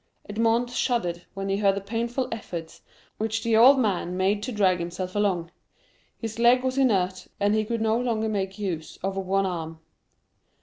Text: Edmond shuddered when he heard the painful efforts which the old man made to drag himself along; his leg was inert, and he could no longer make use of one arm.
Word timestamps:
Edmond 0.27 0.71
shuddered 0.71 1.27
when 1.35 1.47
he 1.47 1.57
heard 1.57 1.75
the 1.75 1.79
painful 1.79 2.27
efforts 2.31 2.81
which 3.19 3.43
the 3.43 3.55
old 3.55 3.77
man 3.77 4.17
made 4.17 4.41
to 4.41 4.51
drag 4.51 4.79
himself 4.79 5.15
along; 5.15 5.51
his 6.17 6.39
leg 6.39 6.63
was 6.63 6.75
inert, 6.79 7.27
and 7.39 7.53
he 7.53 7.63
could 7.63 7.81
no 7.81 7.99
longer 7.99 8.27
make 8.27 8.57
use 8.57 8.97
of 9.03 9.15
one 9.15 9.45
arm. 9.45 9.79